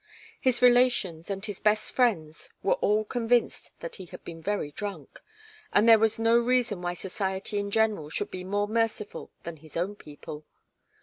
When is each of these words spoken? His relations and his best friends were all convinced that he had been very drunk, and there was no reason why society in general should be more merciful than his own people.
His 0.39 0.63
relations 0.63 1.29
and 1.29 1.45
his 1.45 1.59
best 1.59 1.91
friends 1.91 2.49
were 2.63 2.73
all 2.81 3.05
convinced 3.05 3.69
that 3.81 3.97
he 3.97 4.05
had 4.07 4.23
been 4.23 4.41
very 4.41 4.71
drunk, 4.71 5.21
and 5.71 5.87
there 5.87 5.99
was 5.99 6.17
no 6.17 6.35
reason 6.39 6.81
why 6.81 6.95
society 6.95 7.59
in 7.59 7.69
general 7.69 8.09
should 8.09 8.31
be 8.31 8.43
more 8.43 8.67
merciful 8.67 9.29
than 9.43 9.57
his 9.57 9.77
own 9.77 9.95
people. 9.95 10.43